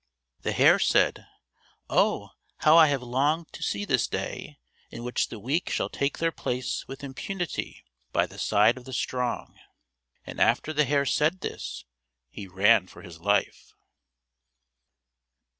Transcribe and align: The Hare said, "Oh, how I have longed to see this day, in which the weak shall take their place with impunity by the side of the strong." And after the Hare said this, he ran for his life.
The 0.41 0.51
Hare 0.53 0.79
said, 0.79 1.27
"Oh, 1.87 2.31
how 2.61 2.75
I 2.75 2.87
have 2.87 3.03
longed 3.03 3.53
to 3.53 3.61
see 3.61 3.85
this 3.85 4.07
day, 4.07 4.57
in 4.89 5.03
which 5.03 5.27
the 5.29 5.37
weak 5.37 5.69
shall 5.69 5.89
take 5.89 6.17
their 6.17 6.31
place 6.31 6.87
with 6.87 7.03
impunity 7.03 7.85
by 8.11 8.25
the 8.25 8.39
side 8.39 8.77
of 8.79 8.85
the 8.85 8.93
strong." 8.93 9.59
And 10.25 10.39
after 10.41 10.73
the 10.73 10.85
Hare 10.85 11.05
said 11.05 11.41
this, 11.41 11.85
he 12.31 12.47
ran 12.47 12.87
for 12.87 13.03
his 13.03 13.19
life. 13.19 13.75